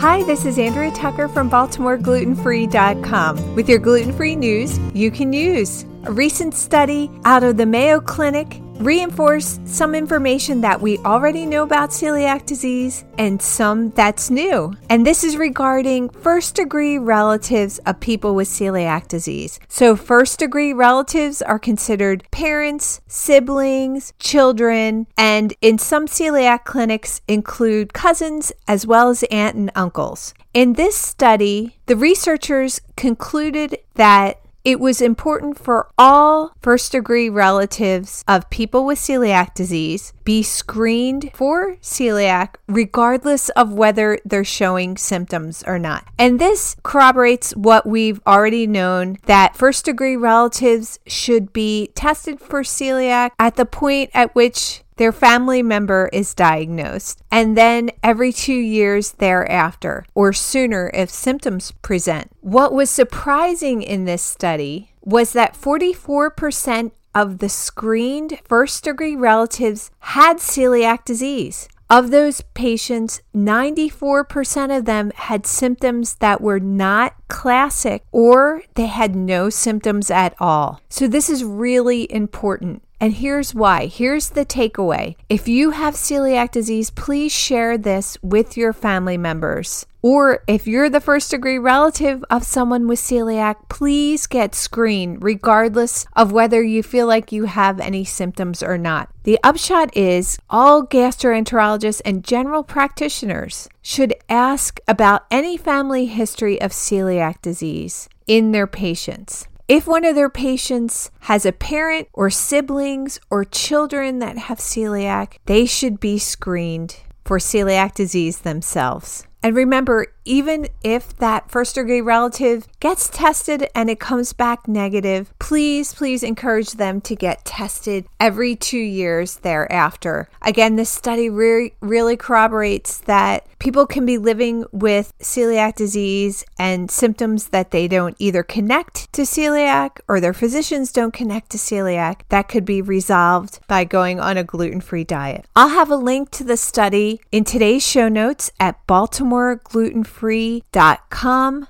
Hi, 0.00 0.22
this 0.22 0.46
is 0.46 0.58
Andrea 0.58 0.90
Tucker 0.92 1.28
from 1.28 1.50
BaltimoreGlutenFree.com 1.50 3.54
with 3.54 3.68
your 3.68 3.78
gluten 3.78 4.14
free 4.14 4.34
news 4.34 4.78
you 4.94 5.10
can 5.10 5.34
use. 5.34 5.84
A 6.04 6.10
recent 6.10 6.54
study 6.54 7.10
out 7.26 7.42
of 7.42 7.58
the 7.58 7.66
Mayo 7.66 8.00
Clinic 8.00 8.62
reinforced 8.80 9.66
some 9.68 9.94
information 9.94 10.62
that 10.62 10.80
we 10.80 10.98
already 10.98 11.44
know 11.44 11.62
about 11.62 11.90
celiac 11.90 12.46
disease 12.46 13.04
and 13.18 13.40
some 13.40 13.90
that's 13.90 14.30
new. 14.30 14.74
And 14.88 15.06
this 15.06 15.22
is 15.22 15.36
regarding 15.36 16.08
first 16.08 16.54
degree 16.54 16.96
relatives 16.98 17.78
of 17.80 18.00
people 18.00 18.34
with 18.34 18.48
celiac 18.48 19.06
disease. 19.08 19.60
So, 19.68 19.96
first 19.96 20.38
degree 20.38 20.72
relatives 20.72 21.42
are 21.42 21.58
considered 21.58 22.24
parents, 22.30 23.00
siblings, 23.06 24.14
children, 24.18 25.06
and 25.16 25.52
in 25.60 25.78
some 25.78 26.06
celiac 26.06 26.64
clinics 26.64 27.20
include 27.28 27.92
cousins 27.92 28.50
as 28.66 28.86
well 28.86 29.10
as 29.10 29.22
aunt 29.24 29.56
and 29.56 29.70
uncles. 29.74 30.34
In 30.54 30.72
this 30.72 30.96
study, 30.96 31.76
the 31.86 31.96
researchers 31.96 32.80
concluded 32.96 33.78
that 33.94 34.40
it 34.64 34.78
was 34.78 35.00
important 35.00 35.58
for 35.58 35.88
all 35.96 36.54
first 36.60 36.92
degree 36.92 37.28
relatives 37.28 38.24
of 38.28 38.50
people 38.50 38.84
with 38.84 38.98
celiac 38.98 39.54
disease 39.54 40.12
be 40.24 40.42
screened 40.42 41.30
for 41.32 41.76
celiac 41.76 42.56
regardless 42.68 43.48
of 43.50 43.72
whether 43.72 44.18
they're 44.24 44.44
showing 44.44 44.96
symptoms 44.96 45.64
or 45.66 45.78
not. 45.78 46.06
And 46.18 46.38
this 46.38 46.76
corroborates 46.82 47.52
what 47.56 47.86
we've 47.86 48.20
already 48.26 48.66
known 48.66 49.16
that 49.26 49.56
first 49.56 49.86
degree 49.86 50.16
relatives 50.16 50.98
should 51.06 51.52
be 51.52 51.90
tested 51.94 52.40
for 52.40 52.62
celiac 52.62 53.30
at 53.38 53.56
the 53.56 53.66
point 53.66 54.10
at 54.12 54.34
which 54.34 54.82
their 55.00 55.12
family 55.12 55.62
member 55.62 56.10
is 56.12 56.34
diagnosed, 56.34 57.22
and 57.30 57.56
then 57.56 57.90
every 58.02 58.34
two 58.34 58.52
years 58.52 59.12
thereafter, 59.12 60.04
or 60.14 60.30
sooner 60.30 60.90
if 60.92 61.08
symptoms 61.08 61.72
present. 61.80 62.30
What 62.42 62.74
was 62.74 62.90
surprising 62.90 63.80
in 63.80 64.04
this 64.04 64.20
study 64.20 64.92
was 65.00 65.32
that 65.32 65.54
44% 65.54 66.92
of 67.14 67.38
the 67.38 67.48
screened 67.48 68.40
first 68.46 68.84
degree 68.84 69.16
relatives 69.16 69.90
had 70.00 70.36
celiac 70.36 71.06
disease. 71.06 71.66
Of 71.88 72.10
those 72.10 72.42
patients, 72.52 73.22
94% 73.34 74.76
of 74.76 74.84
them 74.84 75.12
had 75.14 75.46
symptoms 75.46 76.16
that 76.16 76.42
were 76.42 76.60
not 76.60 77.14
classic 77.26 78.04
or 78.12 78.64
they 78.74 78.86
had 78.86 79.16
no 79.16 79.48
symptoms 79.48 80.10
at 80.10 80.36
all. 80.38 80.82
So, 80.90 81.08
this 81.08 81.30
is 81.30 81.42
really 81.42 82.06
important. 82.12 82.82
And 83.00 83.14
here's 83.14 83.54
why. 83.54 83.86
Here's 83.86 84.28
the 84.28 84.44
takeaway. 84.44 85.16
If 85.30 85.48
you 85.48 85.70
have 85.70 85.94
celiac 85.94 86.50
disease, 86.50 86.90
please 86.90 87.32
share 87.32 87.78
this 87.78 88.18
with 88.22 88.58
your 88.58 88.74
family 88.74 89.16
members. 89.16 89.86
Or 90.02 90.42
if 90.46 90.66
you're 90.66 90.90
the 90.90 91.00
first 91.00 91.30
degree 91.30 91.58
relative 91.58 92.24
of 92.30 92.44
someone 92.44 92.86
with 92.86 92.98
celiac, 92.98 93.68
please 93.68 94.26
get 94.26 94.54
screened 94.54 95.22
regardless 95.22 96.06
of 96.14 96.32
whether 96.32 96.62
you 96.62 96.82
feel 96.82 97.06
like 97.06 97.32
you 97.32 97.44
have 97.44 97.80
any 97.80 98.04
symptoms 98.04 98.62
or 98.62 98.78
not. 98.78 99.10
The 99.24 99.38
upshot 99.42 99.94
is 99.96 100.38
all 100.48 100.86
gastroenterologists 100.86 102.02
and 102.04 102.24
general 102.24 102.62
practitioners 102.62 103.68
should 103.82 104.14
ask 104.28 104.80
about 104.88 105.26
any 105.30 105.56
family 105.56 106.06
history 106.06 106.60
of 106.60 106.72
celiac 106.72 107.40
disease 107.42 108.08
in 108.26 108.52
their 108.52 108.66
patients. 108.66 109.46
If 109.70 109.86
one 109.86 110.04
of 110.04 110.16
their 110.16 110.28
patients 110.28 111.12
has 111.20 111.46
a 111.46 111.52
parent 111.52 112.08
or 112.12 112.28
siblings 112.28 113.20
or 113.30 113.44
children 113.44 114.18
that 114.18 114.36
have 114.36 114.58
celiac, 114.58 115.36
they 115.46 115.64
should 115.64 116.00
be 116.00 116.18
screened 116.18 116.96
for 117.24 117.38
celiac 117.38 117.94
disease 117.94 118.40
themselves. 118.40 119.28
And 119.44 119.54
remember, 119.54 120.08
even 120.30 120.68
if 120.84 121.16
that 121.16 121.50
first 121.50 121.74
degree 121.74 122.00
relative 122.00 122.68
gets 122.78 123.08
tested 123.08 123.66
and 123.74 123.90
it 123.90 123.98
comes 123.98 124.32
back 124.32 124.68
negative, 124.68 125.36
please, 125.40 125.92
please 125.92 126.22
encourage 126.22 126.74
them 126.74 127.00
to 127.00 127.16
get 127.16 127.44
tested 127.44 128.06
every 128.20 128.54
two 128.54 128.78
years 128.78 129.38
thereafter. 129.38 130.28
Again, 130.40 130.76
this 130.76 130.88
study 130.88 131.28
re- 131.28 131.74
really 131.80 132.16
corroborates 132.16 132.98
that 132.98 133.44
people 133.58 133.86
can 133.86 134.06
be 134.06 134.18
living 134.18 134.64
with 134.70 135.12
celiac 135.18 135.74
disease 135.74 136.44
and 136.60 136.92
symptoms 136.92 137.48
that 137.48 137.72
they 137.72 137.88
don't 137.88 138.14
either 138.20 138.44
connect 138.44 139.12
to 139.12 139.22
celiac 139.22 139.98
or 140.06 140.20
their 140.20 140.32
physicians 140.32 140.92
don't 140.92 141.12
connect 141.12 141.50
to 141.50 141.58
celiac 141.58 142.20
that 142.28 142.46
could 142.46 142.64
be 142.64 142.80
resolved 142.80 143.58
by 143.66 143.82
going 143.82 144.20
on 144.20 144.36
a 144.36 144.44
gluten 144.44 144.80
free 144.80 145.04
diet. 145.04 145.44
I'll 145.56 145.70
have 145.70 145.90
a 145.90 145.96
link 145.96 146.30
to 146.30 146.44
the 146.44 146.56
study 146.56 147.20
in 147.32 147.42
today's 147.42 147.84
show 147.84 148.08
notes 148.08 148.52
at 148.60 148.86
baltimoreglutenfree.com 148.86 150.19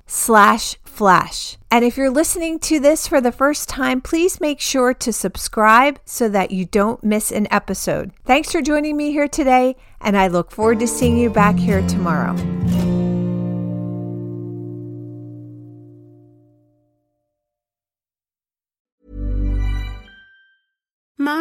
slash 0.07 0.77
flash. 0.85 1.57
And 1.71 1.85
if 1.85 1.97
you're 1.97 2.11
listening 2.11 2.59
to 2.61 2.81
this 2.81 3.07
for 3.07 3.21
the 3.21 3.33
first 3.33 3.69
time, 3.69 4.01
please 4.01 4.41
make 4.41 4.61
sure 4.61 4.93
to 4.95 5.13
subscribe 5.13 5.99
so 6.05 6.29
that 6.29 6.51
you 6.51 6.65
don't 6.65 7.03
miss 7.05 7.31
an 7.31 7.47
episode. 7.51 8.13
Thanks 8.25 8.53
for 8.53 8.61
joining 8.61 8.97
me 8.97 9.13
here 9.13 9.29
today, 9.29 9.77
and 10.01 10.17
I 10.17 10.27
look 10.27 10.51
forward 10.51 10.81
to 10.81 10.87
seeing 10.87 11.17
you 11.17 11.31
back 11.31 11.57
here 11.57 11.87
tomorrow. 11.87 12.60